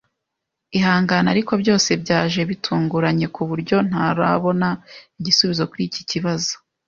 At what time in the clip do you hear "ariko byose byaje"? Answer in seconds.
1.33-2.41